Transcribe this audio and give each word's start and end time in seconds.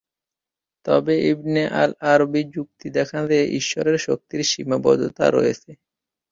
তবে 0.85 1.13
Ibn 1.31 1.61
al Arabi 1.81 2.41
যুক্তি 2.55 2.87
দেখান 2.97 3.21
যে 3.31 3.39
ঈশ্বরের 3.59 3.97
শক্তির 4.07 4.41
সীমাবদ্ধতা 4.51 5.25
রয়েছে। 5.29 5.71